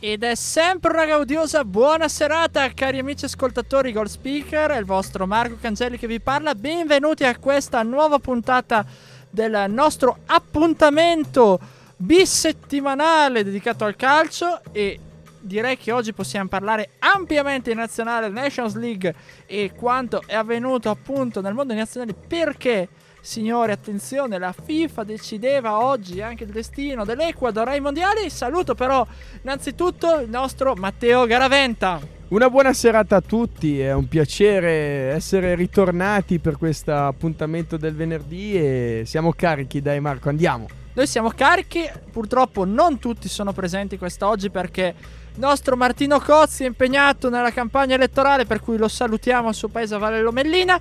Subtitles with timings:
[0.00, 5.26] Ed è sempre una gaudiosa buona serata, cari amici ascoltatori Gold Speaker, è il vostro
[5.26, 6.54] Marco Cangelli che vi parla.
[6.54, 8.86] Benvenuti a questa nuova puntata
[9.28, 11.58] del nostro appuntamento
[11.96, 15.00] bisettimanale dedicato al calcio e
[15.40, 19.12] direi che oggi possiamo parlare ampiamente in nazionale Nations League
[19.46, 22.88] e quanto è avvenuto appunto nel mondo nazionale perché
[23.20, 28.30] Signori, attenzione, la FIFA decideva oggi anche il destino dell'Ecuador ai mondiali.
[28.30, 29.06] Saluto però
[29.42, 32.00] innanzitutto il nostro Matteo Garaventa.
[32.28, 38.54] Una buona serata a tutti, è un piacere essere ritornati per questo appuntamento del venerdì
[38.54, 40.66] e siamo carichi, dai Marco, andiamo.
[40.92, 44.94] Noi siamo carichi, purtroppo non tutti sono presenti quest'oggi perché
[45.32, 49.68] il nostro Martino Cozzi è impegnato nella campagna elettorale per cui lo salutiamo al suo
[49.68, 50.80] paese a Valle Lomellina.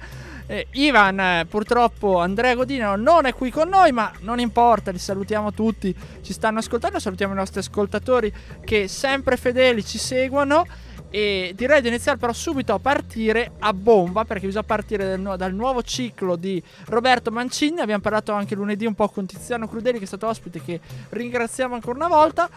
[0.49, 4.97] Eh, Ivan, eh, purtroppo Andrea Godino non è qui con noi, ma non importa, li
[4.97, 10.65] salutiamo tutti, ci stanno ascoltando, salutiamo i nostri ascoltatori che sempre fedeli ci seguono
[11.09, 15.83] e direi di iniziare però subito a partire a bomba perché bisogna partire dal, nuovo
[15.83, 20.07] ciclo di Roberto Mancini, abbiamo parlato anche lunedì un po' con Tiziano Crudeli che è
[20.07, 22.49] stato ospite che ringraziamo ancora una volta,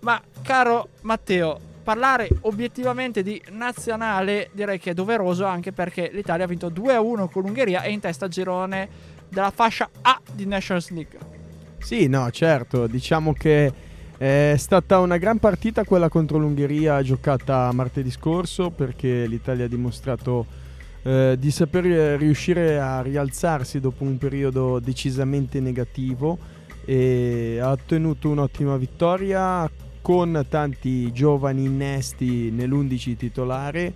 [0.00, 6.48] ma caro Matteo, parlare obiettivamente di nazionale direi che è doveroso anche perché l'Italia ha
[6.48, 8.88] vinto 2-1 con l'Ungheria e in testa girone
[9.28, 11.18] della fascia A di Nations League.
[11.78, 13.72] Sì, no, certo, diciamo che
[14.16, 20.46] è stata una gran partita quella contro l'Ungheria giocata martedì scorso perché l'Italia ha dimostrato
[21.02, 21.84] eh, di saper
[22.18, 26.38] riuscire a rialzarsi dopo un periodo decisamente negativo
[26.86, 29.70] e ha ottenuto un'ottima vittoria
[30.04, 33.94] con tanti giovani innesti nell'11 titolare.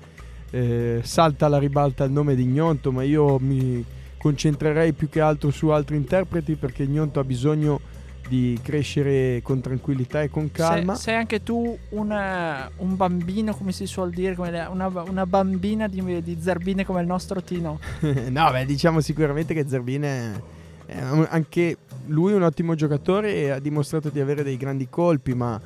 [0.48, 3.84] Eh, salta alla ribalta il nome di Gnonto, ma io mi
[4.16, 7.78] concentrerei più che altro su altri interpreti perché Gnonto ha bisogno
[8.26, 10.94] di crescere con tranquillità e con calma.
[10.94, 16.22] Se, sei anche tu una, un bambino, come si suol dire, una, una, bambina di,
[16.22, 17.78] di, Zerbine come il nostro Tino.
[18.00, 20.42] no, beh, diciamo sicuramente che Zerbine
[20.86, 21.76] è, è anche
[22.06, 25.60] lui un ottimo giocatore e ha dimostrato di avere dei grandi colpi, ma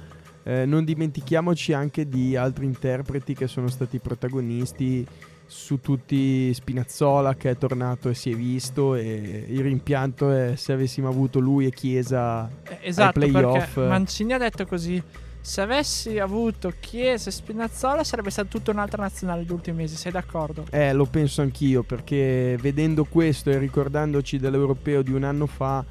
[0.44, 5.06] eh, non dimentichiamoci anche di altri interpreti che sono stati protagonisti
[5.46, 10.72] su tutti Spinazzola che è tornato e si è visto e il rimpianto è se
[10.72, 15.02] avessimo avuto lui e Chiesa eh, esatto, ai playoff Mancini ha detto così
[15.44, 20.12] se avessi avuto Chiesa e Spinazzola sarebbe stata tutta un'altra nazionale negli ultimi mesi, sei
[20.12, 20.66] d'accordo?
[20.70, 25.84] Eh, lo penso anch'io perché vedendo questo e ricordandoci dell'europeo di un anno fa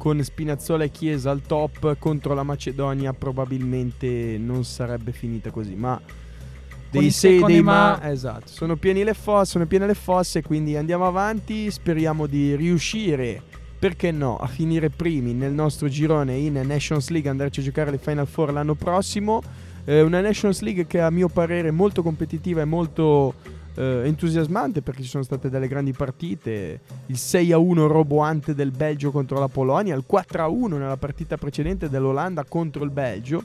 [0.00, 6.00] con Spinazzola e Chiesa al top contro la Macedonia probabilmente non sarebbe finita così, ma
[6.90, 10.74] dei sei dei ma, ma esatto, sono pieni le fosse, sono piene le fosse, quindi
[10.74, 13.42] andiamo avanti, speriamo di riuscire
[13.78, 17.98] perché no, a finire primi nel nostro girone in Nations League, andarci a giocare le
[17.98, 19.42] Final Four l'anno prossimo.
[19.84, 23.34] Eh, una Nations League che a mio parere è molto competitiva e molto
[23.80, 29.38] eh, entusiasmante perché ci sono state delle grandi partite, il 6-1 roboante del Belgio contro
[29.38, 33.42] la Polonia, il 4-1 nella partita precedente dell'Olanda contro il Belgio.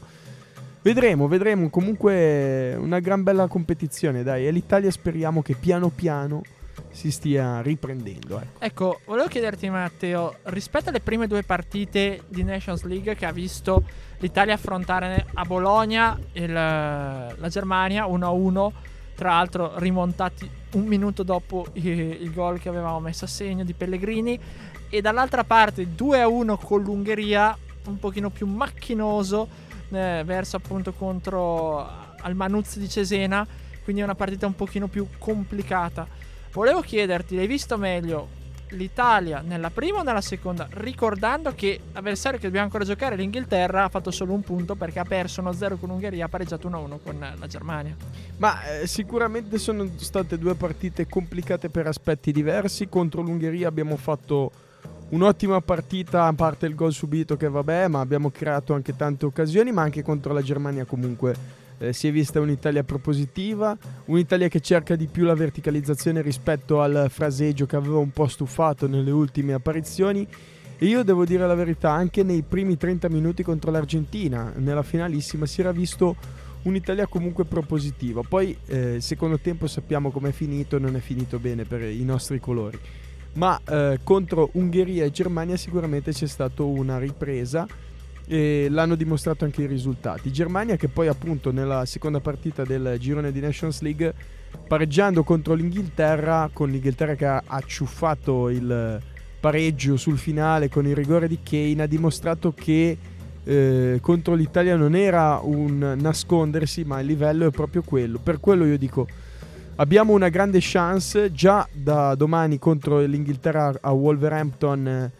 [0.81, 6.43] Vedremo, vedremo, comunque una gran bella competizione, dai, e l'Italia speriamo che piano piano
[6.91, 8.39] si stia riprendendo.
[8.39, 8.57] Ecco.
[8.59, 13.83] ecco, volevo chiederti Matteo, rispetto alle prime due partite di Nations League che ha visto
[14.19, 18.71] l'Italia affrontare a Bologna il, la Germania 1-1,
[19.15, 24.39] tra l'altro rimontati un minuto dopo il, gol che avevamo messo a segno di Pellegrini.
[24.89, 29.47] E dall'altra parte 2-1 con l'Ungheria un pochino più macchinoso
[29.89, 31.87] eh, verso appunto contro
[32.19, 33.47] al Manuzzi di Cesena.
[33.83, 36.07] Quindi è una partita un pochino più complicata.
[36.51, 42.45] Volevo chiederti l'hai visto meglio l'Italia nella prima o nella seconda, ricordando che l'avversario che
[42.45, 46.25] dobbiamo ancora giocare, l'Inghilterra, ha fatto solo un punto perché ha perso 1-0 con l'Ungheria,
[46.25, 47.95] ha pareggiato 1-1 con la Germania.
[48.37, 52.89] Ma eh, sicuramente sono state due partite complicate per aspetti diversi.
[52.89, 54.51] Contro l'Ungheria abbiamo fatto
[55.09, 59.71] un'ottima partita, a parte il gol subito che vabbè, ma abbiamo creato anche tante occasioni,
[59.71, 64.95] ma anche contro la Germania comunque eh, si è vista un'Italia propositiva, un'Italia che cerca
[64.95, 70.27] di più la verticalizzazione rispetto al fraseggio che aveva un po' stufato nelle ultime apparizioni.
[70.77, 75.45] E io devo dire la verità, anche nei primi 30 minuti contro l'Argentina, nella finalissima,
[75.45, 76.15] si era visto
[76.63, 78.21] un'Italia comunque propositiva.
[78.27, 82.77] Poi eh, secondo tempo sappiamo com'è finito, non è finito bene per i nostri colori.
[83.33, 87.67] Ma eh, contro Ungheria e Germania sicuramente c'è stata una ripresa
[88.27, 90.31] e l'hanno dimostrato anche i risultati.
[90.31, 94.13] Germania che poi appunto nella seconda partita del girone di Nations League
[94.67, 99.01] pareggiando contro l'Inghilterra, con l'Inghilterra che ha acciuffato il
[99.39, 102.97] pareggio sul finale con il rigore di Kane, ha dimostrato che
[103.43, 108.17] eh, contro l'Italia non era un nascondersi, ma il livello è proprio quello.
[108.17, 109.07] Per quello io dico,
[109.75, 115.11] abbiamo una grande chance già da domani contro l'Inghilterra a Wolverhampton eh,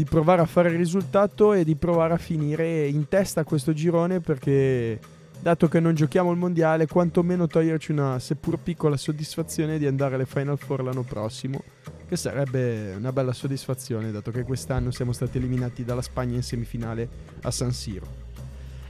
[0.00, 4.20] di provare a fare il risultato e di provare a finire in testa questo girone
[4.20, 4.98] perché
[5.38, 10.24] dato che non giochiamo il mondiale, quantomeno toglierci una seppur piccola soddisfazione di andare alle
[10.24, 11.62] Final Four l'anno prossimo,
[12.08, 17.06] che sarebbe una bella soddisfazione, dato che quest'anno siamo stati eliminati dalla Spagna in semifinale
[17.42, 18.28] a San Siro.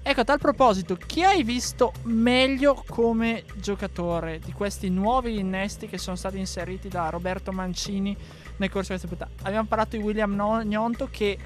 [0.03, 5.99] Ecco, a tal proposito, chi hai visto meglio come giocatore di questi nuovi innesti che
[5.99, 8.17] sono stati inseriti da Roberto Mancini
[8.61, 9.49] nel corso di questa puntata?
[9.49, 10.35] Abbiamo parlato di William
[10.65, 11.37] Gnonto che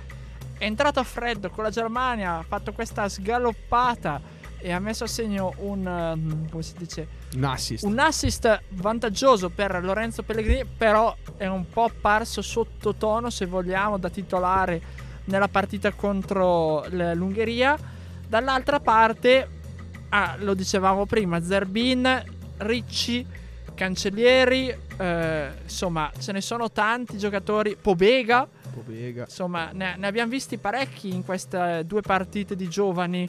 [0.58, 4.20] è entrato a freddo con la Germania, ha fatto questa sgaloppata
[4.58, 7.84] e ha messo a segno un um, come si dice un assist.
[7.84, 14.08] un assist vantaggioso per Lorenzo Pellegrini però è un po' apparso sottotono se vogliamo da
[14.08, 14.80] titolare
[15.24, 17.76] nella partita contro l'Ungheria
[18.26, 19.48] dall'altra parte
[20.08, 22.24] ah, lo dicevamo prima Zerbin
[22.56, 23.26] Ricci
[23.74, 27.76] Cancellieri eh, insomma ce ne sono tanti giocatori.
[27.80, 28.48] Pobega.
[28.72, 29.24] Pobega.
[29.24, 33.28] Insomma ne, ne abbiamo visti parecchi in queste due partite di giovani.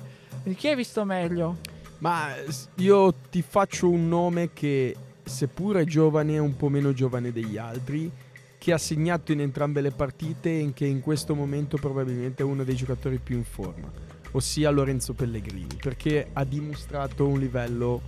[0.55, 1.57] Chi hai visto meglio?
[1.99, 2.33] Ma
[2.75, 8.11] io ti faccio un nome che, seppure giovane, è un po' meno giovane degli altri,
[8.57, 12.63] che ha segnato in entrambe le partite e che in questo momento probabilmente è uno
[12.63, 13.91] dei giocatori più in forma,
[14.31, 18.01] ossia Lorenzo Pellegrini, perché ha dimostrato un livello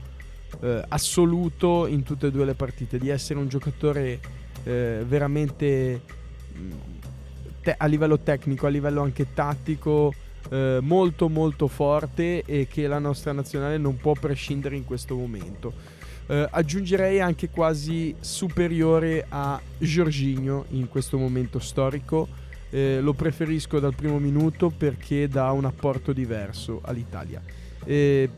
[0.62, 4.20] eh, assoluto in tutte e due le partite, di essere un giocatore
[4.64, 6.02] eh, veramente
[6.58, 6.72] mm,
[7.62, 10.14] te- a livello tecnico, a livello anche tattico
[10.50, 15.74] eh, molto molto forte e che la nostra nazionale non può prescindere in questo momento.
[16.28, 22.28] Eh, aggiungerei anche quasi superiore a Giorginio in questo momento storico.
[22.70, 27.42] Eh, lo preferisco dal primo minuto perché dà un apporto diverso all'Italia.
[27.88, 28.30] Eh,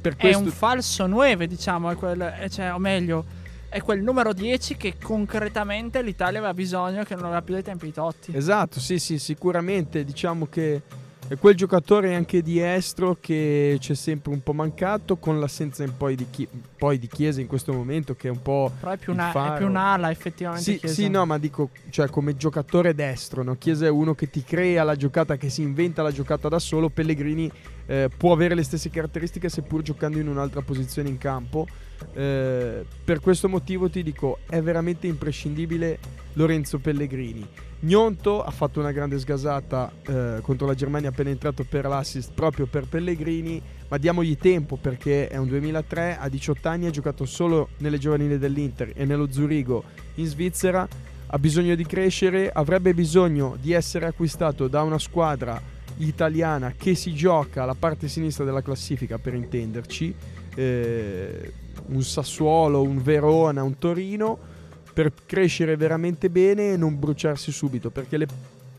[0.00, 0.38] per questo...
[0.38, 3.24] È un falso 9, diciamo, è quel, cioè, o meglio,
[3.68, 7.86] è quel numero 10 che concretamente l'Italia aveva bisogno che non aveva più dai tempi
[7.86, 8.34] di Totti.
[8.34, 10.82] Esatto, sì, sì, sicuramente diciamo che
[11.28, 16.16] è quel giocatore anche di estro che c'è sempre un po' mancato con l'assenza poi
[16.16, 18.72] di, chi- poi di Chiesa in questo momento che è un po'...
[18.80, 20.78] Però è più, una, è più un'ala effettivamente.
[20.78, 23.56] Sì, sì, no, ma dico, cioè come giocatore destro, no?
[23.56, 26.88] Chiesa è uno che ti crea la giocata, che si inventa la giocata da solo,
[26.88, 27.50] Pellegrini
[27.84, 31.66] eh, può avere le stesse caratteristiche seppur giocando in un'altra posizione in campo.
[32.14, 35.98] Eh, per questo motivo ti dico, è veramente imprescindibile
[36.34, 37.46] Lorenzo Pellegrini.
[37.80, 42.66] Gnonto ha fatto una grande sgasata eh, contro la Germania appena entrato per l'assist proprio
[42.66, 47.68] per Pellegrini, ma diamogli tempo perché è un 2003, ha 18 anni, ha giocato solo
[47.78, 49.84] nelle giovanili dell'Inter e nello Zurigo
[50.16, 50.88] in Svizzera,
[51.26, 55.62] ha bisogno di crescere, avrebbe bisogno di essere acquistato da una squadra
[55.98, 60.12] italiana che si gioca alla parte sinistra della classifica per intenderci,
[60.56, 61.52] eh,
[61.86, 64.56] un Sassuolo, un Verona, un Torino
[64.98, 68.26] per crescere veramente bene e non bruciarsi subito, perché le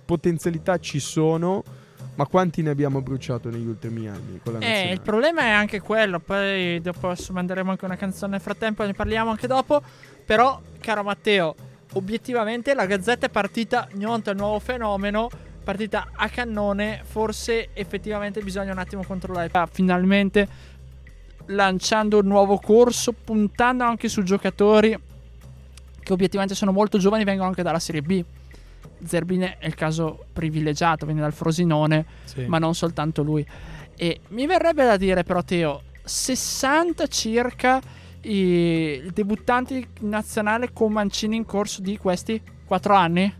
[0.03, 1.63] potenzialità ci sono,
[2.15, 5.79] ma quanti ne abbiamo bruciato negli ultimi anni con la Eh, il problema è anche
[5.79, 9.81] quello, poi dopo manderemo anche una canzone nel frattempo, ne parliamo anche dopo,
[10.25, 11.55] però caro Matteo,
[11.93, 15.29] obiettivamente la Gazzetta è partita, Gnonto è il nuovo fenomeno,
[15.63, 19.47] partita a cannone, forse effettivamente bisogna un attimo controllare.
[19.53, 20.47] Ah, finalmente
[21.45, 25.07] lanciando un nuovo corso, puntando anche su giocatori
[26.09, 28.23] che obiettivamente sono molto giovani, vengono anche dalla Serie B.
[29.05, 32.45] Zerbine è il caso privilegiato, viene dal Frosinone, sì.
[32.45, 33.45] ma non soltanto lui.
[33.95, 37.79] E mi verrebbe da dire però Teo, 60 circa
[38.21, 43.33] i debuttanti nazionali con Mancini in corso di questi 4 anni?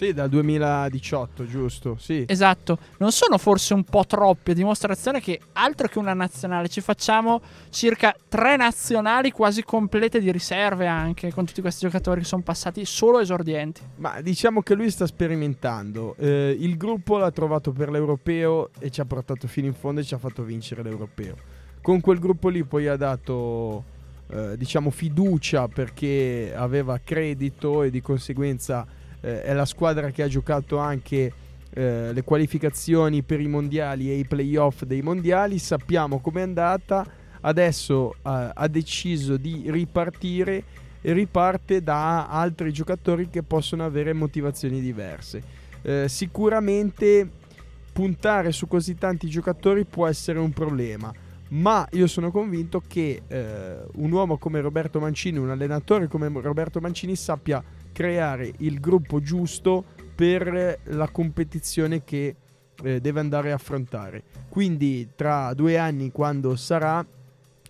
[0.00, 1.96] Sì, dal 2018, giusto?
[1.98, 2.24] Sì.
[2.26, 2.78] Esatto.
[3.00, 8.16] Non sono forse un po' troppe dimostrazione che altro che una nazionale, ci facciamo circa
[8.26, 13.20] tre nazionali quasi complete di riserve anche con tutti questi giocatori che sono passati solo
[13.20, 13.82] esordienti.
[13.96, 16.14] Ma diciamo che lui sta sperimentando.
[16.16, 20.04] Eh, il gruppo l'ha trovato per l'europeo e ci ha portato fino in fondo e
[20.04, 21.36] ci ha fatto vincere l'europeo.
[21.82, 23.84] Con quel gruppo lì poi ha dato
[24.28, 28.86] eh, diciamo fiducia perché aveva credito e di conseguenza
[29.20, 31.32] eh, è la squadra che ha giocato anche
[31.72, 37.06] eh, le qualificazioni per i mondiali e i playoff dei mondiali, sappiamo com'è andata,
[37.42, 40.64] adesso eh, ha deciso di ripartire
[41.00, 45.42] e riparte da altri giocatori che possono avere motivazioni diverse.
[45.82, 47.28] Eh, sicuramente
[47.92, 51.12] puntare su così tanti giocatori può essere un problema,
[51.48, 56.80] ma io sono convinto che eh, un uomo come Roberto Mancini, un allenatore come Roberto
[56.80, 62.36] Mancini sappia creare il gruppo giusto per la competizione che
[62.82, 64.22] eh, deve andare a affrontare.
[64.48, 67.04] Quindi tra due anni, quando sarà,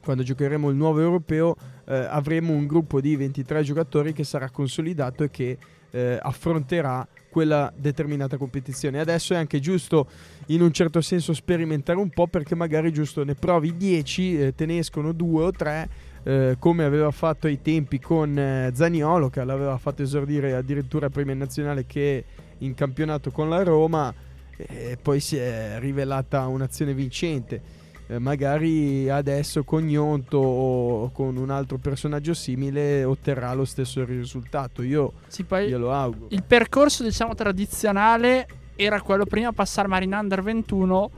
[0.02, 5.24] quando giocheremo il nuovo europeo, eh, avremo un gruppo di 23 giocatori che sarà consolidato
[5.24, 5.58] e che
[5.90, 9.00] eh, affronterà quella determinata competizione.
[9.00, 10.08] Adesso è anche giusto
[10.46, 14.66] in un certo senso sperimentare un po' perché magari giusto ne provi 10, eh, te
[14.66, 15.88] ne escono 2 o 3
[16.22, 21.32] eh, come aveva fatto ai tempi con eh, Zaniolo che l'aveva fatto esordire addirittura prima
[21.32, 22.24] in nazionale che
[22.58, 24.12] in campionato con la Roma
[24.56, 27.78] e poi si è rivelata un'azione vincente.
[28.06, 34.82] Eh, magari adesso con Gnonto o con un altro personaggio simile otterrà lo stesso risultato.
[34.82, 36.26] Io sì, poi glielo auguro.
[36.30, 41.10] Il percorso, diciamo, tradizionale era quello prima passare Marina Under 21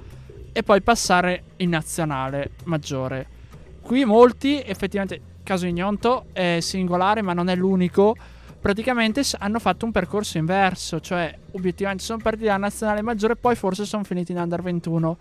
[0.53, 3.41] e poi passare in nazionale maggiore.
[3.83, 8.17] Qui molti, effettivamente, caso Ignonto è singolare, ma non è l'unico.
[8.61, 13.57] Praticamente hanno fatto un percorso inverso, cioè obiettivamente sono partiti dalla nazionale maggiore e poi
[13.57, 15.19] forse sono finiti in Under 21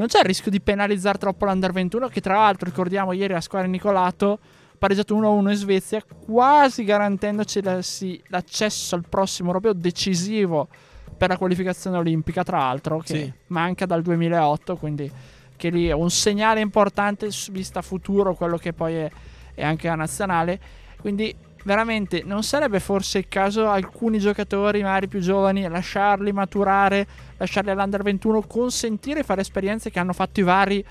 [0.00, 3.40] non c'è il rischio di penalizzare troppo l'Under 21 che tra l'altro ricordiamo ieri a
[3.40, 4.38] squadra Nicolato
[4.78, 10.68] pareggiato 1-1 in Svezia quasi garantendoci l'accesso al prossimo europeo decisivo
[11.16, 13.32] per la qualificazione olimpica tra l'altro che sì.
[13.48, 15.12] manca dal 2008 quindi
[15.60, 19.10] che lì è un segnale importante vista futuro quello che poi è,
[19.54, 20.58] è anche la nazionale.
[20.96, 27.68] Quindi veramente non sarebbe forse il caso alcuni giocatori magari più giovani lasciarli maturare, lasciarli
[27.68, 30.84] all'Under 21, consentire fare esperienze che hanno fatto i vari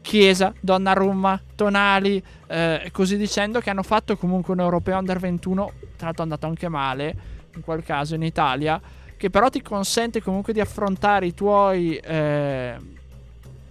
[0.00, 6.06] Chiesa, Donnarumma, Tonali eh, così dicendo che hanno fatto comunque un europeo Under 21, tra
[6.06, 7.16] l'altro è andato anche male
[7.54, 8.80] in quel caso in Italia,
[9.16, 12.76] che però ti consente comunque di affrontare i tuoi eh,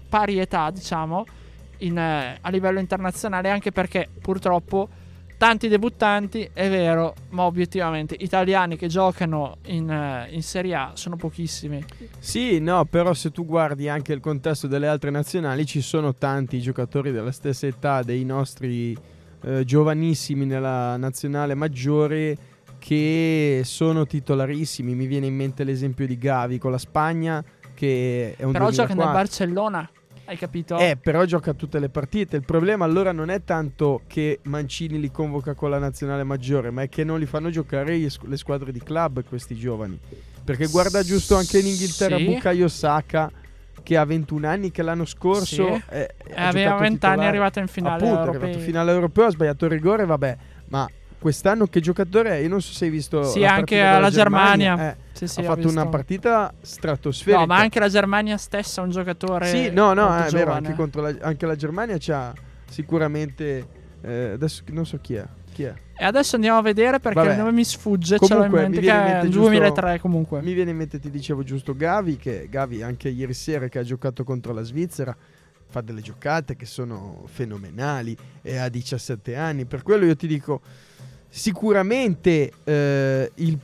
[0.07, 1.25] pari età, diciamo,
[1.79, 4.89] in, eh, a livello internazionale anche perché purtroppo
[5.37, 11.15] tanti debuttanti, è vero, ma obiettivamente italiani che giocano in, uh, in, Serie A sono
[11.15, 11.85] pochissimi.
[12.17, 16.59] Sì, no, però se tu guardi anche il contesto delle altre nazionali, ci sono tanti
[16.59, 18.97] giocatori della stessa età dei nostri
[19.41, 22.37] uh, giovanissimi nella nazionale maggiore
[22.79, 24.95] che sono titolarissimi.
[24.95, 27.43] Mi viene in mente l'esempio di Gavi con la Spagna
[27.75, 29.87] che è un Però gioca nel Barcellona.
[30.27, 30.77] Hai capito?
[30.77, 32.35] Eh, però gioca tutte le partite.
[32.35, 36.81] Il problema allora non è tanto che Mancini li convoca con la nazionale maggiore, ma
[36.81, 39.97] è che non li fanno giocare le squadre di club questi giovani.
[40.43, 42.25] Perché guarda giusto anche in Inghilterra sì.
[42.25, 43.31] Bukayo Saka
[43.83, 45.83] che ha 21 anni, che l'anno scorso sì.
[45.87, 48.31] è, è aveva 20 anni, è arrivato in finale Appunto, europeo.
[48.31, 52.35] è arrivato in finale europeo, ha sbagliato il rigore, vabbè, ma quest'anno che giocatore è?
[52.35, 53.23] Io non so se hai visto.
[53.23, 54.75] Sì, anche alla Germania.
[54.75, 54.91] Germania.
[54.91, 57.39] Eh, sì, sì, ha fatto una partita stratosferica.
[57.39, 59.47] No, ma anche la Germania stessa è un giocatore.
[59.47, 60.51] Sì, no, no, è vero.
[60.51, 62.33] Anche, la, anche la Germania c'ha
[62.69, 63.67] sicuramente.
[64.01, 65.25] Eh, adesso non so chi è.
[65.51, 65.73] Chi è?
[65.99, 67.31] E adesso andiamo a vedere perché Vabbè.
[67.31, 68.17] il nome mi sfugge.
[68.17, 70.41] Comunque, ce l'ho in mente, il 2003 comunque.
[70.41, 72.17] Mi viene in mente, ti dicevo giusto, Gavi.
[72.17, 75.15] Che Gavi anche ieri sera che ha giocato contro la Svizzera
[75.69, 79.65] fa delle giocate che sono fenomenali e ha 17 anni.
[79.65, 80.61] Per quello io ti dico
[81.37, 83.59] Sicuramente eh, il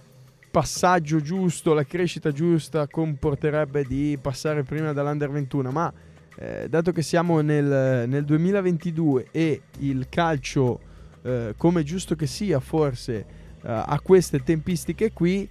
[0.51, 5.92] passaggio giusto, la crescita giusta comporterebbe di passare prima dall'Under 21, ma
[6.36, 10.80] eh, dato che siamo nel, nel, 2022 e il calcio,
[11.24, 13.25] eh, come giusto che sia forse, eh,
[13.63, 15.50] a queste tempistiche qui,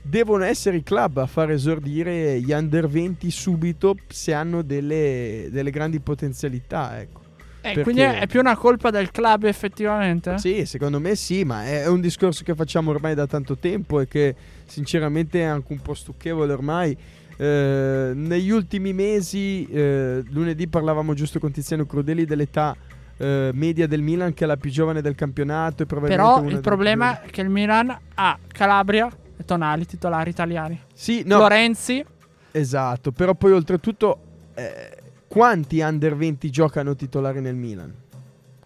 [0.00, 5.70] devono essere i club a far esordire gli under 20 subito se hanno delle, delle
[5.70, 6.98] grandi potenzialità.
[6.98, 7.23] Ecco.
[7.66, 10.36] Eh, quindi è più una colpa del club effettivamente?
[10.36, 14.06] Sì, secondo me sì, ma è un discorso che facciamo ormai da tanto tempo e
[14.06, 14.34] che
[14.66, 16.94] sinceramente è anche un po' stucchevole ormai.
[17.36, 22.76] Eh, negli ultimi mesi, eh, lunedì parlavamo giusto con Tiziano Crudeli dell'età
[23.16, 25.86] eh, media del Milan che è la più giovane del campionato.
[25.86, 30.78] Però il problema è che il Milan ha Calabria e Tonali, titolari italiani.
[30.92, 31.38] Sì, no.
[31.38, 32.04] Lorenzi.
[32.50, 34.20] Esatto, però poi oltretutto
[34.54, 34.93] eh,
[35.34, 37.92] quanti under 20 giocano titolari nel Milan?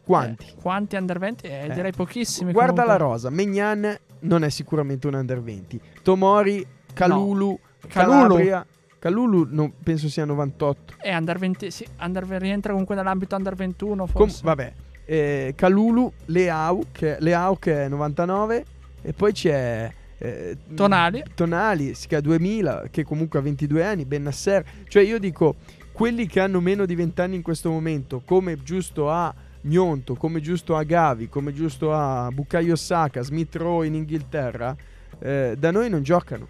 [0.04, 0.44] Quanti?
[0.48, 1.46] Eh, quanti under 20?
[1.46, 1.70] Eh, eh.
[1.70, 2.52] Direi pochissimi.
[2.52, 2.98] Guarda comunque.
[2.98, 3.30] la rosa.
[3.30, 5.80] Megnan non è sicuramente un under 20.
[6.02, 7.58] Tomori, Calulu, no.
[7.88, 8.66] Calabria.
[8.98, 10.94] Calulu non, penso sia 98.
[10.98, 14.42] È under 20, sì, under, rientra comunque nell'ambito under 21 forse.
[14.42, 14.72] Com- vabbè,
[15.06, 18.64] eh, Calulu, Leao che, Leao che è 99
[19.00, 21.22] e poi c'è eh, Tonali.
[21.34, 24.64] Tonali, che ha 2000, che comunque ha 22 anni, Ben Nasser.
[24.86, 25.54] Cioè io dico
[25.98, 30.40] quelli che hanno meno di 20 anni in questo momento, come giusto a Gnonto, come
[30.40, 34.76] giusto a Gavi, come giusto a Bukayo Saka, Smith Rowe in Inghilterra,
[35.18, 36.46] eh, da noi non giocano.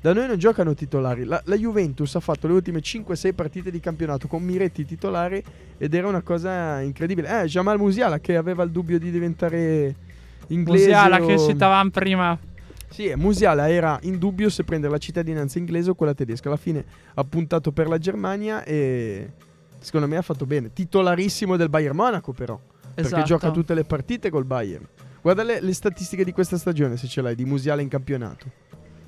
[0.00, 1.24] Da noi non giocano titolari.
[1.24, 5.44] La, la Juventus ha fatto le ultime 5-6 partite di campionato con Miretti titolari
[5.76, 7.42] ed era una cosa incredibile.
[7.42, 9.94] Eh, Jamal Musiala che aveva il dubbio di diventare
[10.46, 10.84] inglese.
[10.86, 11.26] Musiala o...
[11.26, 12.47] che citavamo prima.
[12.90, 16.48] Sì, Musiala era in dubbio se prendere la cittadinanza inglese o quella tedesca.
[16.48, 19.30] Alla fine ha puntato per la Germania e
[19.78, 20.72] secondo me ha fatto bene.
[20.72, 22.58] Titolarissimo del Bayern Monaco però,
[22.94, 23.08] Esatto.
[23.14, 24.86] perché gioca tutte le partite col Bayern.
[25.20, 28.46] Guarda le, le statistiche di questa stagione se ce l'hai di Musiala in campionato.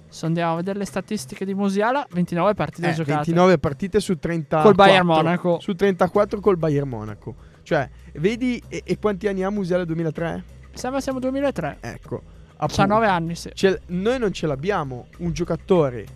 [0.08, 3.14] Se andiamo a vedere le statistiche di Musiala, 29 partite Eh, giocate.
[3.14, 5.58] 29 partite su 34 Col Bayern Monaco.
[5.60, 7.34] Su 34 col Bayern Monaco.
[7.62, 10.44] Cioè, vedi e, e quanti anni ha Musiala 2003?
[10.72, 11.76] Sembra siamo 2003.
[11.80, 12.22] Ecco.
[12.66, 13.50] 19 anni, sì.
[13.86, 16.06] Noi non ce l'abbiamo un giocatore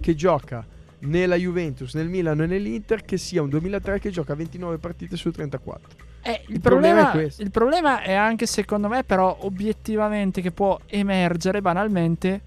[0.00, 0.64] che gioca
[1.00, 5.30] nella Juventus, nel Milano e nell'Inter che sia un 2003 che gioca 29 partite su
[5.30, 6.10] 34.
[6.22, 7.42] Eh, il, Il problema problema, è questo.
[7.42, 12.40] il problema è anche secondo me però obiettivamente che può emergere banalmente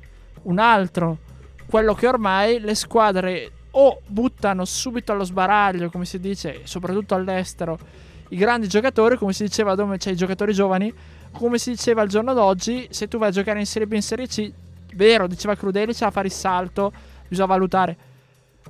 [0.43, 1.17] un altro.
[1.65, 7.77] Quello che ormai le squadre o buttano subito allo sbaraglio, come si dice, soprattutto all'estero,
[8.29, 10.93] i grandi giocatori, come si diceva dove c'è i giocatori giovani,
[11.35, 14.01] come si diceva al giorno d'oggi, se tu vai a giocare in Serie B in
[14.01, 14.51] Serie C,
[14.95, 16.91] vero, diceva Crudeli, c'è da fare il salto,
[17.27, 17.97] bisogna valutare.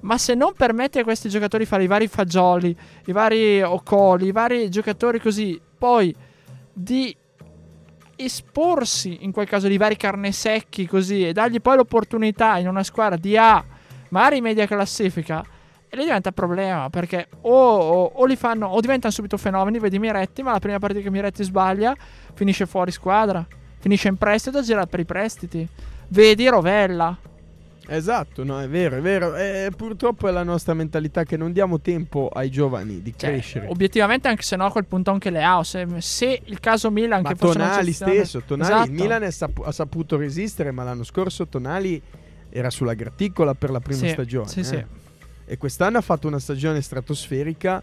[0.01, 4.27] Ma se non permette a questi giocatori di fare i vari fagioli, i vari Ocoli,
[4.27, 6.13] i vari giocatori così, poi
[6.73, 7.15] di
[8.17, 12.83] esporsi in quel caso di vari carne secchi così e dargli poi l'opportunità in una
[12.83, 13.63] squadra di A,
[14.09, 15.45] magari media classifica,
[15.95, 19.97] e lì diventa problema perché o, o, o li fanno o diventano subito fenomeni, vedi
[19.99, 21.95] Miretti, ma la prima partita che Miretti sbaglia
[22.33, 23.45] finisce fuori squadra,
[23.79, 25.67] finisce in prestito, gira per i prestiti.
[26.09, 27.17] Vedi Rovella,
[27.87, 29.35] Esatto, no, è vero, è vero.
[29.35, 33.67] E purtroppo è la nostra mentalità che non diamo tempo ai giovani di Cioè, crescere.
[33.67, 35.63] obiettivamente, anche se no, a quel punto anche le ha.
[35.63, 38.89] Se, se il caso Milan, Ma che Tonali stesso, Tonali, Esatto.
[38.89, 42.01] il Milan è sap- ha saputo resistere, ma l'anno scorso Tonali
[42.49, 44.47] era sulla graticola per la prima Sì, stagione.
[44.47, 44.63] sì, eh.
[44.63, 44.85] sì.
[45.45, 47.81] E quest'anno ha fatto una stagione stratosferica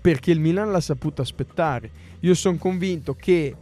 [0.00, 1.90] perché il Milan l'ha saputo aspettare.
[2.20, 3.56] Io sono convinto che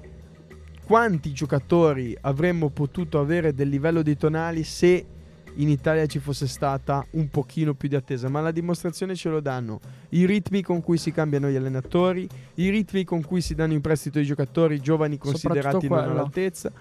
[0.85, 5.07] quanti giocatori avremmo potuto avere del livello di Tonali se
[5.55, 9.41] in Italia ci fosse stata un pochino più di attesa, ma la dimostrazione ce lo
[9.41, 13.73] danno i ritmi con cui si cambiano gli allenatori, i ritmi con cui si danno
[13.73, 16.73] in prestito i giocatori giovani considerati non all'altezza,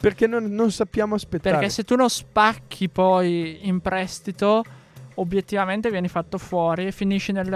[0.00, 1.56] perché non, non sappiamo aspettare.
[1.56, 4.64] Perché se tu non spacchi poi in prestito,
[5.14, 7.48] obiettivamente vieni fatto fuori e finisci nel,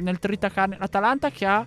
[0.00, 0.76] nel tritacarne.
[0.78, 1.66] L'Atalanta che ha,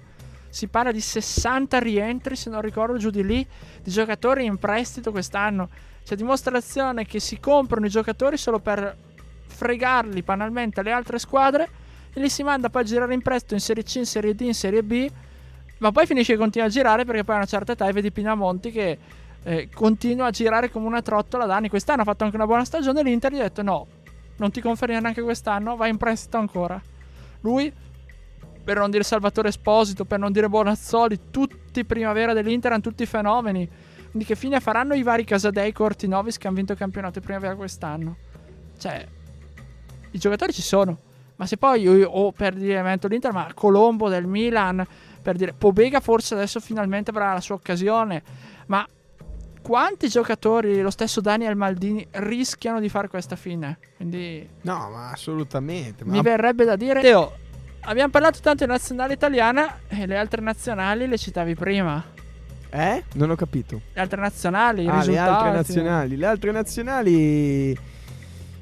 [0.50, 3.46] si parla di 60 rientri, se non ricordo giù di lì,
[3.82, 5.70] di giocatori in prestito quest'anno.
[6.04, 8.96] C'è dimostrazione che si comprano i giocatori solo per
[9.48, 11.70] fregarli banalmente alle altre squadre
[12.14, 14.42] e li si manda poi a girare in prestito in Serie C, in Serie D,
[14.42, 15.10] in Serie B.
[15.78, 18.72] Ma poi finisce che continua a girare perché poi a una certa età vedi Pinamonti
[18.72, 18.98] che
[19.44, 21.70] eh, continua a girare come una trottola da anni.
[21.70, 23.02] Quest'anno ha fatto anche una buona stagione.
[23.02, 23.88] L'Inter gli ha detto: No,
[24.42, 26.82] non ti confermi neanche quest'anno, vai in prestito ancora.
[27.42, 27.72] Lui,
[28.64, 33.70] per non dire Salvatore Esposito, per non dire Bonazzoli, tutti primavera dell'Inter erano tutti fenomeni.
[34.10, 37.56] Quindi che fine faranno i vari Casadei, Cortinovis che hanno vinto il campionato di primavera
[37.56, 38.18] quest'anno?
[38.80, 39.08] Cioè,
[40.10, 40.98] i giocatori ci sono.
[41.36, 44.86] Ma se poi, o, o per dire metto l'Inter, ma Colombo del Milan,
[45.22, 48.24] per dire Pobega forse adesso finalmente avrà la sua occasione.
[48.66, 48.86] Ma
[49.72, 53.78] quanti giocatori, lo stesso Daniel Maldini, rischiano di fare questa fine?
[53.96, 56.04] Quindi No, ma assolutamente.
[56.04, 57.00] Ma mi verrebbe da dire.
[57.00, 57.32] Teo,
[57.84, 62.04] abbiamo parlato tanto di nazionale italiana e le altre nazionali le citavi prima.
[62.70, 63.04] Eh?
[63.14, 63.80] Non ho capito.
[63.94, 65.30] Le altre nazionali, Ah, le risultati.
[65.30, 66.18] altre nazionali.
[66.18, 67.78] Le altre nazionali.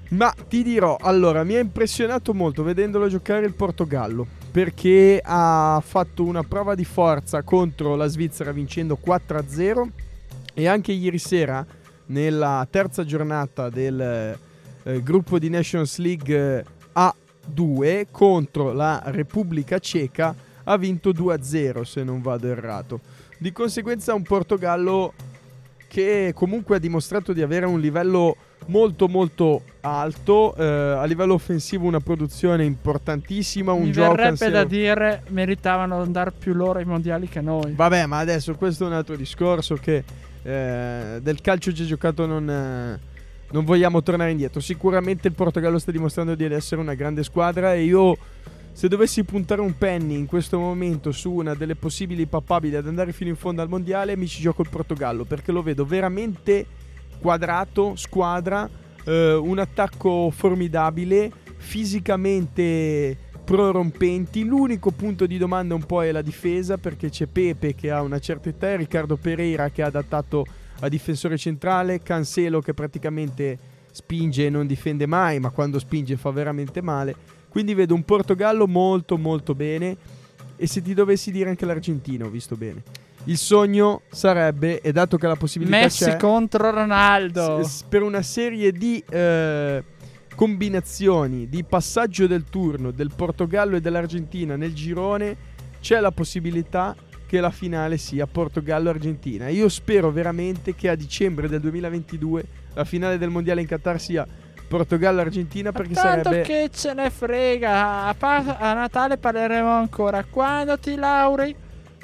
[0.10, 4.28] Ma ti dirò, allora, mi ha impressionato molto vedendolo giocare il Portogallo.
[4.52, 9.88] Perché ha fatto una prova di forza contro la Svizzera vincendo 4-0.
[10.60, 11.66] E anche ieri sera,
[12.08, 14.38] nella terza giornata del
[14.84, 22.04] eh, gruppo di Nations League eh, A2 contro la Repubblica Ceca, ha vinto 2-0 se
[22.04, 23.00] non vado errato.
[23.38, 25.14] Di conseguenza un Portogallo
[25.88, 31.88] che comunque ha dimostrato di avere un livello molto molto alto, eh, a livello offensivo
[31.88, 36.86] una produzione importantissima, un Mi gioco verrebbe ansia- da dire meritavano andare più loro ai
[36.86, 37.72] mondiali che noi.
[37.76, 40.04] Vabbè, ma adesso questo è un altro discorso che
[40.44, 43.00] eh, del calcio già giocato non, eh,
[43.52, 44.60] non vogliamo tornare indietro.
[44.60, 48.18] Sicuramente il Portogallo sta dimostrando di essere una grande squadra e io
[48.72, 53.12] se dovessi puntare un penny in questo momento su una delle possibili papabili ad andare
[53.12, 56.66] fino in fondo al mondiale, mi ci gioco il Portogallo perché lo vedo veramente
[57.20, 58.70] quadrato, squadra,
[59.04, 63.18] eh, un attacco formidabile, fisicamente
[63.50, 64.44] prorompenti.
[64.46, 68.20] L'unico punto di domanda un po' è la difesa perché c'è Pepe che ha una
[68.20, 70.46] certa età, Riccardo Pereira che è adattato
[70.82, 73.58] a difensore centrale, Cancelo che praticamente
[73.90, 77.16] spinge e non difende mai, ma quando spinge fa veramente male.
[77.50, 79.98] Quindi vedo un Portogallo molto molto bene
[80.56, 82.84] e se ti dovessi dire anche l'Argentino, visto bene.
[83.24, 87.64] Il sogno sarebbe, e dato che la possibilità Messi c'è, contro Ronaldo.
[87.64, 89.84] s- per una serie di eh,
[90.40, 95.36] combinazioni di passaggio del turno del Portogallo e dell'Argentina nel girone,
[95.82, 96.96] c'è la possibilità
[97.28, 99.50] che la finale sia Portogallo-Argentina.
[99.50, 104.26] Io spero veramente che a dicembre del 2022 la finale del mondiale in Qatar sia
[104.66, 108.06] Portogallo-Argentina perché Ma tanto sarebbe che ce ne frega.
[108.06, 110.24] A, pa- a Natale parleremo ancora.
[110.24, 111.54] Quando ti laurei?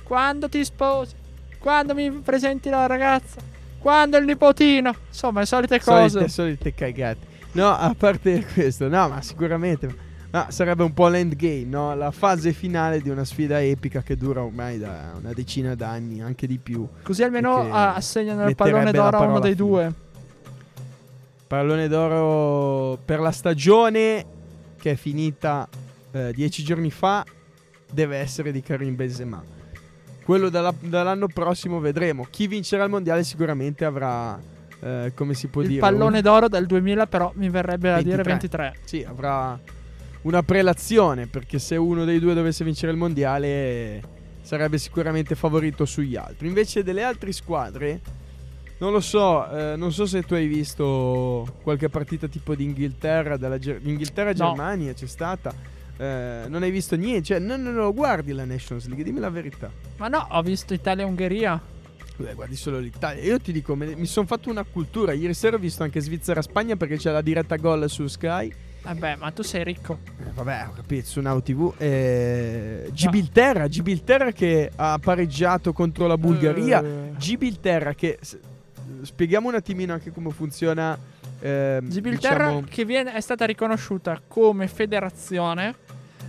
[0.04, 1.15] Quando ti sposi?
[1.58, 3.39] Quando mi presenti la ragazza?
[3.80, 4.93] Quando il nipotino?
[5.08, 6.10] Insomma, le solite cose.
[6.10, 7.34] solite, solite cagate.
[7.56, 11.96] No, a parte questo, no, ma sicuramente ma sarebbe un po' l'endgame, no?
[11.96, 16.46] La fase finale di una sfida epica che dura ormai da una decina d'anni, anche
[16.46, 16.86] di più.
[17.04, 19.68] Così almeno assegnano il pallone d'oro a uno dei fine.
[19.68, 19.94] due.
[21.48, 24.26] Pallone d'oro per la stagione
[24.78, 25.70] che è finita
[26.12, 27.24] eh, dieci giorni fa
[27.89, 29.41] deve essere di Karim Benzema.
[30.26, 32.28] Quello dalla- dall'anno prossimo vedremo.
[32.30, 34.38] Chi vincerà il mondiale sicuramente avrà,
[34.82, 38.02] eh, come si può il dire, pallone un- d'oro del 2000, però mi verrebbe da
[38.02, 38.64] dire 23.
[38.64, 38.76] 23.
[38.86, 39.60] Sì, avrà
[40.24, 44.02] una prelazione perché se uno dei due dovesse vincere il mondiale
[44.42, 46.48] sarebbe sicuramente favorito sugli altri.
[46.48, 48.00] Invece delle altre squadre,
[48.78, 53.38] non lo so, eh, non so se tu hai visto qualche partita tipo di Inghilterra,
[53.38, 55.54] della Ger- Inghilterra-Germania c'è stata.
[55.98, 59.30] eh, non hai visto niente, cioè non, non lo guardi la Nations League, dimmi la
[59.30, 59.72] verità.
[59.96, 61.62] Ma no, ho visto Italia-Ungheria.
[62.17, 63.21] Beh, guardi solo l'Italia.
[63.23, 65.12] Io ti dico, me- mi sono fatto una cultura.
[65.13, 68.54] Ieri sera ho visto anche Svizzera-Spagna perché c'è la diretta gol su Sky.
[68.84, 69.99] Vabbè, ma tu sei ricco.
[70.19, 71.73] Eh, vabbè, ho capito, su Now TV.
[71.78, 76.84] Eh, Gibilterra, Gibilterra che ha pareggiato contro la Bulgaria.
[76.84, 78.19] Eh, Gibilterra che...
[79.01, 80.97] Spieghiamo un attimino anche come funziona...
[81.39, 85.75] ehm, Gibilterra diciamo- che viene, è stata riconosciuta come federazione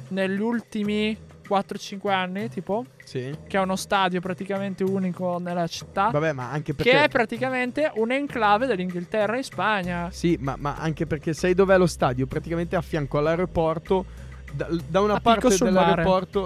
[0.08, 1.16] negli ultimi
[1.48, 3.36] 4-5 anni, tipo, Sì.
[3.46, 6.90] che ha uno stadio praticamente unico nella città, Vabbè, ma anche perché...
[6.90, 10.08] che è praticamente un enclave dell'Inghilterra in Spagna.
[10.10, 12.26] Sì, ma, ma anche perché sai dov'è lo stadio?
[12.26, 14.24] Praticamente a fianco all'aeroporto.
[14.52, 15.20] Da, da una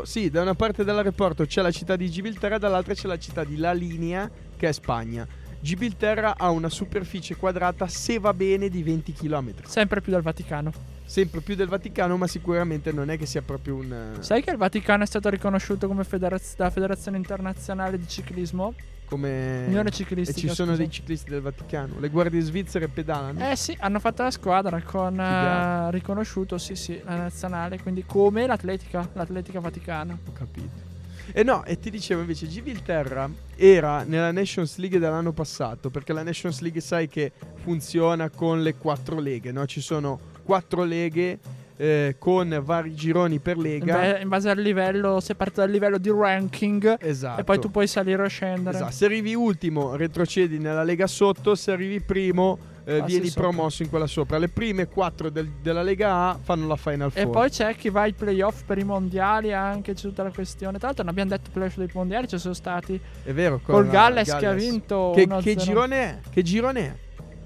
[0.02, 3.56] sì, da una parte dell'aeroporto c'è la città di Gibilterra, dall'altra c'è la città di
[3.56, 5.26] La Linea, che è Spagna.
[5.60, 9.52] Gibilterra ha una superficie quadrata, se va bene, di 20 km.
[9.66, 10.72] Sempre più del Vaticano.
[11.04, 13.92] Sempre più del Vaticano, ma sicuramente non è che sia proprio un.
[14.18, 18.74] eh, Sai che il Vaticano è stato riconosciuto come federaz- dalla Federazione Internazionale di Ciclismo?
[19.06, 19.64] come.
[19.66, 20.38] Unione E Ciclistica.
[20.38, 20.82] ci sono scusa.
[20.82, 21.98] dei ciclisti del Vaticano.
[21.98, 23.50] Le guardie svizzere pedalano.
[23.50, 28.46] Eh sì, hanno fatto la squadra con eh, riconosciuto, sì sì, la nazionale, quindi come
[28.46, 30.16] l'atletica, l'atletica vaticana.
[30.28, 30.88] Ho capito.
[31.32, 36.22] E no, e ti dicevo invece, Gibilterra era nella Nations League dell'anno passato, perché la
[36.22, 39.66] Nations League sai che funziona con le quattro leghe, no?
[39.66, 41.38] Ci sono quattro leghe
[41.80, 43.96] eh, con vari gironi per lega.
[43.96, 47.40] ba- in base al livello, se parti dal livello di ranking esatto.
[47.40, 48.76] e poi tu puoi salire o scendere.
[48.76, 48.92] Esatto.
[48.92, 53.42] Se arrivi ultimo, retrocedi nella lega sotto, se arrivi primo, eh, vieni sopra.
[53.48, 54.38] promosso in quella sopra.
[54.38, 57.30] Le prime quattro del- della Lega A fanno la Final E Four.
[57.32, 60.78] poi c'è chi va ai playoff per i mondiali, anche c'è tutta la questione.
[60.78, 63.86] Tra l'altro non abbiamo detto playoff dei mondiali, ci sono stati È vero, con col
[63.86, 65.42] la Galles, che ha vinto Che, 1-0.
[65.42, 66.18] che girone è?
[66.30, 66.94] Che girone è?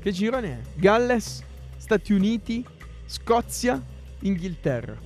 [0.01, 0.59] Che girone è?
[0.79, 1.43] Galles,
[1.77, 2.65] Stati Uniti,
[3.07, 3.81] Scozia,
[4.21, 4.97] Inghilterra.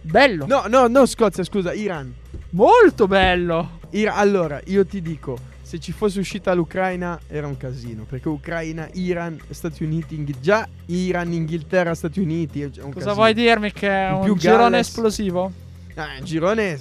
[0.00, 2.12] Bello, No, no, no, Scozia, scusa, Iran.
[2.50, 3.78] molto bello.
[3.90, 5.36] Ira- allora, io ti dico,
[5.72, 10.68] se ci fosse uscita l'Ucraina era un casino, perché Ucraina, Iran, Stati Uniti, Inghil- già
[10.86, 13.14] Iran, Inghilterra, Stati Uniti è un Cosa casino.
[13.14, 14.88] vuoi dirmi che è In un più girone Galles.
[14.88, 15.52] esplosivo?
[15.94, 16.78] Ah, un girone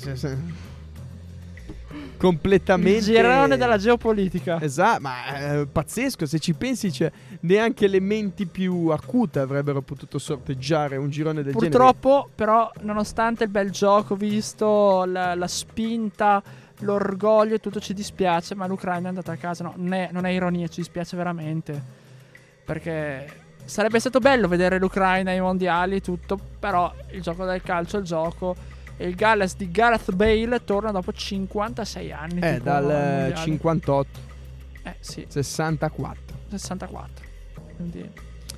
[2.17, 4.61] completamente Il girone della geopolitica.
[4.61, 6.25] Esatto, ma è pazzesco.
[6.25, 7.09] Se ci pensi, cioè,
[7.41, 13.49] neanche le menti più acute avrebbero potuto sorteggiare un girone del Purtroppo, però, nonostante il
[13.49, 16.43] bel gioco visto, la, la spinta,
[16.81, 18.55] l'orgoglio e tutto, ci dispiace.
[18.55, 19.63] Ma l'Ucraina è andata a casa.
[19.63, 21.81] No, non è, non è ironia, ci dispiace veramente.
[22.63, 26.39] Perché sarebbe stato bello vedere l'Ucraina ai mondiali e tutto.
[26.59, 28.55] Però il gioco del calcio è il gioco.
[28.97, 32.39] E il Galles di Gareth Bale torna dopo 56 anni.
[32.41, 33.35] Eh, dal eh, mondiali.
[33.35, 34.19] 58,
[34.83, 36.37] Eh sì, 64.
[36.49, 37.25] 64.
[37.75, 38.09] Quindi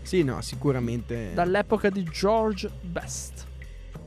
[0.02, 1.32] Sì, no, sicuramente.
[1.34, 3.46] dall'epoca di George Best.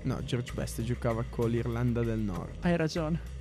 [0.03, 2.57] No, George Best giocava con l'Irlanda del Nord.
[2.61, 3.35] Hai ragione.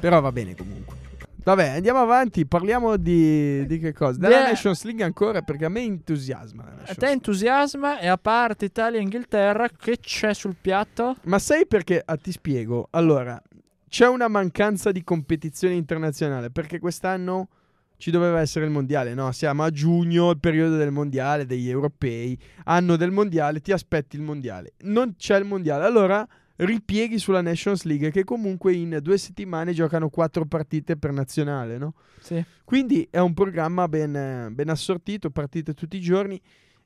[0.00, 0.96] Però va bene comunque.
[1.42, 4.18] Vabbè, andiamo avanti, parliamo di, di che cosa?
[4.18, 6.64] Della Di- Nations League ancora perché a me entusiasma.
[6.86, 11.16] A te entusiasma e a parte Italia e Inghilterra, che c'è sul piatto?
[11.22, 12.02] Ma sai perché?
[12.04, 12.88] Ah, ti spiego.
[12.90, 13.40] Allora,
[13.88, 17.48] c'è una mancanza di competizione internazionale perché quest'anno
[17.96, 19.32] ci doveva essere il mondiale, no?
[19.32, 24.22] Siamo a giugno, il periodo del mondiale, degli europei, anno del mondiale, ti aspetti il
[24.22, 24.72] mondiale.
[24.82, 26.26] Non c'è il mondiale, allora
[26.60, 31.94] ripieghi sulla Nations League che comunque in due settimane giocano quattro partite per nazionale, no?
[32.20, 32.42] Sì.
[32.64, 36.40] Quindi è un programma ben, ben assortito, partite tutti i giorni.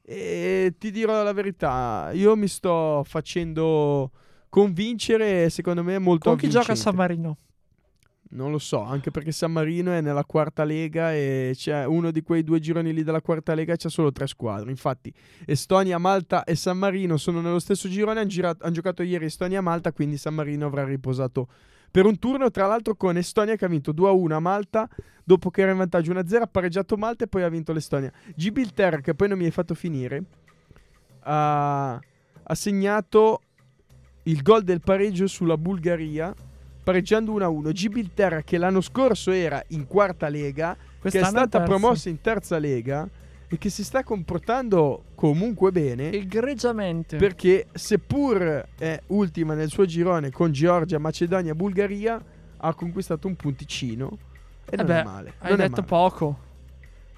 [0.06, 4.10] E ti dirò la verità, io mi sto facendo
[4.50, 6.90] convincere, secondo me, molto Con chi gioca a avvincente.
[6.90, 7.38] San Marino?
[8.34, 12.20] Non lo so, anche perché San Marino è nella quarta lega e c'è uno di
[12.22, 14.70] quei due gironi lì della quarta lega c'è solo tre squadre.
[14.70, 15.12] Infatti
[15.46, 19.92] Estonia, Malta e San Marino sono nello stesso girone, hanno giocato ieri Estonia e Malta,
[19.92, 21.46] quindi San Marino avrà riposato
[21.92, 24.88] per un turno, tra l'altro con Estonia che ha vinto 2-1 a Malta,
[25.22, 28.12] dopo che era in vantaggio 1-0, ha pareggiato Malta e poi ha vinto l'Estonia.
[28.34, 30.24] Gibilterra, che poi non mi hai fatto finire,
[31.20, 33.42] ha, ha segnato
[34.24, 36.34] il gol del pareggio sulla Bulgaria
[36.84, 37.72] pareggiando 1-1.
[37.72, 41.66] Gibilterra che l'anno scorso era in quarta lega, che è Quest'anno stata terzo.
[41.66, 43.08] promossa in terza lega
[43.48, 46.10] e che si sta comportando comunque bene.
[46.12, 47.16] Egregiamente.
[47.16, 52.22] Perché seppur è ultima nel suo girone con Georgia, Macedonia, Bulgaria,
[52.56, 54.18] ha conquistato un punticino.
[54.66, 55.32] E Eh non beh, è male.
[55.38, 55.86] Hai non detto male.
[55.86, 56.38] poco.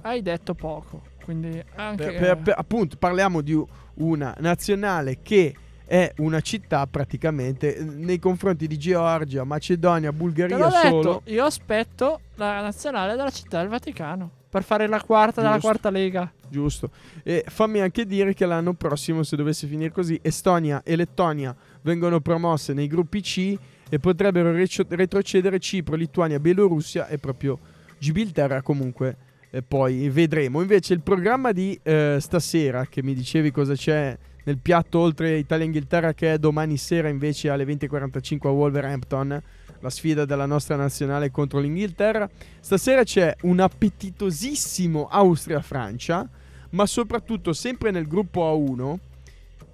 [0.03, 1.03] Hai detto poco.
[1.25, 2.05] Quindi anche...
[2.05, 3.61] Per- per- per- appunto, parliamo di
[3.95, 5.55] una nazionale che
[5.87, 11.23] è una città praticamente eh, nei confronti di Georgia, Macedonia, Bulgaria l'ho detto, solo.
[11.27, 15.69] io aspetto la nazionale della città del Vaticano per fare la quarta della Giusto.
[15.69, 16.33] quarta lega.
[16.49, 16.91] Giusto.
[17.23, 22.21] E fammi anche dire che l'anno prossimo, se dovesse finire così, Estonia e Lettonia vengono
[22.21, 23.57] promosse nei gruppi C
[23.89, 27.59] e potrebbero retrocedere Cipro, Lituania, Bielorussia e proprio
[27.99, 29.17] Gibilterra comunque.
[29.51, 30.61] E poi vedremo.
[30.61, 36.15] Invece il programma di eh, stasera, che mi dicevi cosa c'è nel piatto oltre Italia-Inghilterra,
[36.15, 39.43] che è domani sera invece alle 20.45 a Wolverhampton,
[39.81, 42.31] la sfida della nostra nazionale contro l'Inghilterra.
[42.61, 46.29] Stasera c'è un appetitosissimo Austria-Francia,
[46.71, 48.97] ma soprattutto sempre nel gruppo A1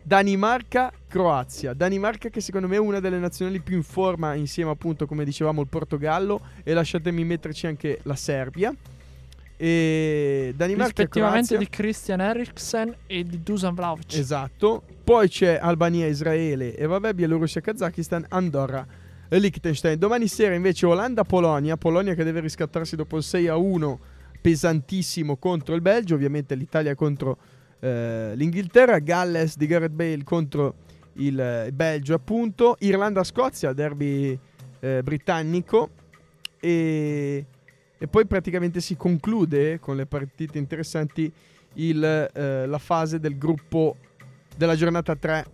[0.02, 1.74] Danimarca-Croazia.
[1.74, 5.60] Danimarca che secondo me è una delle nazionali più in forma insieme appunto come dicevamo
[5.60, 8.74] il Portogallo e lasciatemi metterci anche la Serbia.
[9.64, 11.58] E Danimarca e rispettivamente Croazia.
[11.58, 14.12] di Christian Eriksen e di Dusan Vlahovic.
[14.14, 14.82] Esatto.
[15.04, 18.84] Poi c'è Albania, Israele e vabbè Bielorussia, Kazakistan, Andorra
[19.28, 20.00] e Liechtenstein.
[20.00, 21.76] Domani sera invece Olanda-Polonia.
[21.76, 24.00] Polonia che deve riscattarsi dopo il 6 a 1
[24.40, 26.16] pesantissimo contro il Belgio.
[26.16, 27.38] Ovviamente l'Italia contro
[27.78, 28.98] eh, l'Inghilterra.
[28.98, 30.74] Galles di Gareth Bale contro
[31.18, 32.74] il Belgio appunto.
[32.80, 34.36] Irlanda-Scozia, derby
[34.80, 35.90] eh, britannico.
[36.58, 37.46] E,
[38.02, 41.32] e poi praticamente si conclude con le partite interessanti
[41.74, 43.94] il, eh, la fase del gruppo
[44.56, 45.46] della giornata 3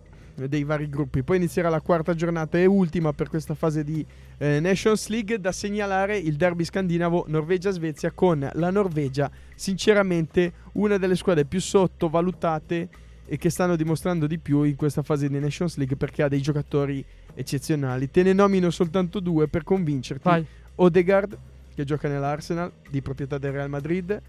[0.47, 1.21] dei vari gruppi.
[1.21, 4.03] Poi inizierà la quarta giornata e ultima per questa fase di
[4.39, 5.39] eh, Nations League.
[5.39, 12.89] Da segnalare il derby scandinavo Norvegia-Svezia con la Norvegia, sinceramente una delle squadre più sottovalutate
[13.27, 16.41] e che stanno dimostrando di più in questa fase di Nations League perché ha dei
[16.41, 18.09] giocatori eccezionali.
[18.09, 20.23] Te ne nomino soltanto due per convincerti.
[20.23, 20.43] Vai.
[20.73, 21.37] Odegaard,
[21.79, 24.21] che gioca nell'Arsenal, di proprietà del Real Madrid,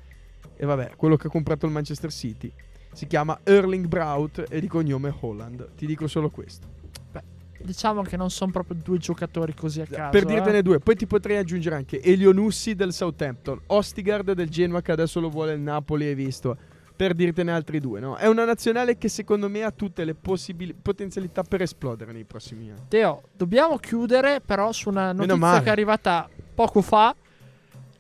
[0.57, 2.53] e vabbè, quello che ha comprato il Manchester City.
[2.93, 5.75] Si chiama Erling Braut e di cognome Holland.
[5.75, 6.79] Ti dico solo questo.
[7.63, 10.11] Diciamo che non sono proprio due giocatori così a caso.
[10.11, 10.27] per eh.
[10.27, 15.21] dirtene due, poi ti potrei aggiungere anche Elionussi del Southampton, Ostigard del Genoa che adesso
[15.21, 16.57] lo vuole il Napoli, hai visto.
[16.97, 18.17] Per dirtene altri due, no?
[18.17, 22.71] È una nazionale che secondo me ha tutte le possibili- potenzialità per esplodere nei prossimi
[22.71, 22.85] anni.
[22.89, 27.15] Teo, dobbiamo chiudere però su una notizia che è arrivata poco fa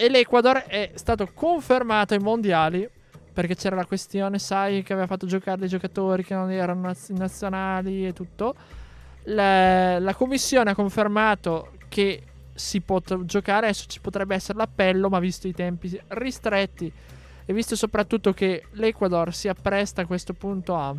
[0.00, 2.88] e l'Ecuador è stato confermato ai mondiali
[3.34, 7.10] perché c'era la questione, sai, che aveva fatto giocare dei giocatori che non erano naz-
[7.10, 8.54] nazionali e tutto.
[9.24, 12.22] La, la commissione ha confermato che
[12.54, 16.90] si può giocare, adesso ci potrebbe essere l'appello, ma visto i tempi ristretti
[17.44, 20.96] e visto soprattutto che l'Ecuador si appresta a questo punto a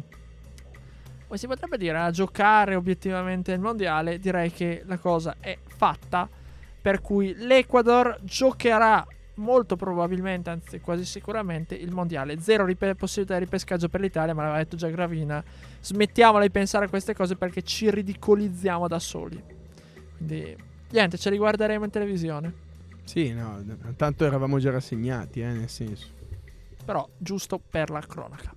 [1.34, 6.30] si potrebbe dire, a giocare obiettivamente il mondiale, direi che la cosa è fatta.
[6.82, 12.40] Per cui l'Ecuador giocherà molto probabilmente, anzi quasi sicuramente, il mondiale.
[12.40, 15.44] Zero ripe- possibilità di ripescaggio per l'Italia, ma l'aveva detto già Gravina.
[15.80, 19.42] Smettiamola di pensare a queste cose perché ci ridicolizziamo da soli.
[20.18, 20.56] Quindi,
[20.90, 22.54] niente, ce li guarderemo in televisione.
[23.04, 23.64] Sì, no,
[23.96, 26.08] tanto eravamo già rassegnati, eh, nel senso.
[26.84, 28.54] Però, giusto per la cronaca.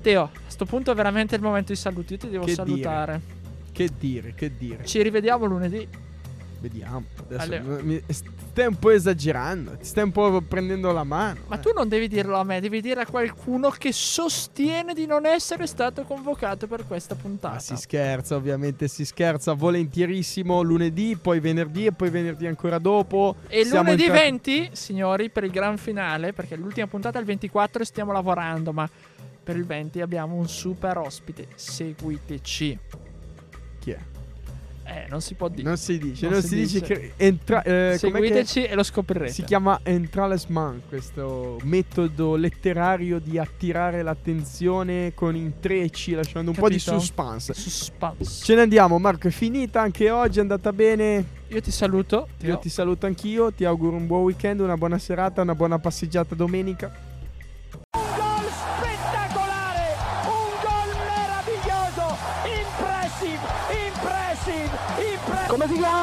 [0.00, 2.14] Teo, a sto punto è veramente il momento di saluti.
[2.14, 3.20] Io ti devo Che salutare.
[3.72, 4.84] Che dire, che dire.
[4.84, 5.88] Ci rivediamo lunedì.
[6.64, 7.04] Vediamo.
[7.28, 7.82] Adesso Allora.
[7.82, 9.76] mi- stai un po' esagerando.
[9.76, 11.40] Ti stai un po' prendendo la mano.
[11.48, 11.60] Ma eh.
[11.60, 15.66] tu non devi dirlo a me, devi dire a qualcuno che sostiene di non essere
[15.66, 17.56] stato convocato per questa puntata.
[17.56, 23.36] Ah, si scherza, ovviamente si scherza volentierissimo lunedì, poi venerdì e poi venerdì ancora dopo.
[23.48, 27.26] E Siamo lunedì entrati- 20, signori, per il gran finale, perché l'ultima puntata è il
[27.26, 28.88] 24 e stiamo lavorando, ma
[29.42, 31.46] per il 20 abbiamo un super ospite.
[31.56, 32.78] Seguiteci.
[34.86, 35.62] Eh, non si può dire.
[35.66, 36.94] Non si dice, Non non, si si, dice, dice.
[36.94, 39.32] che entra, eh, com'è che Seguiteci e lo scoprirete.
[39.32, 46.76] si chiama entralesman, questo metodo letterario di attirare l'attenzione con intrecci, lasciando un po' di
[46.76, 46.98] Capito?
[47.00, 47.54] suspense.
[47.54, 48.44] Suspense.
[48.44, 51.42] Ce ne andiamo, Marco, è finita anche oggi, è andata bene.
[51.48, 52.28] Io ti saluto.
[52.42, 56.34] Io ti saluto anch'io, ti auguro un buon weekend, una buona serata, una buona passeggiata
[56.34, 57.03] domenica.